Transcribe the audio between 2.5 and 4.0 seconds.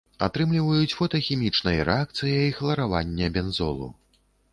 хларавання бензолу.